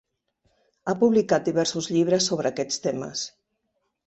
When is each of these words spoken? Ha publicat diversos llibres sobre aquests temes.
Ha 0.87 0.95
publicat 1.03 1.45
diversos 1.49 1.91
llibres 1.97 2.31
sobre 2.31 2.53
aquests 2.55 2.83
temes. 2.89 3.29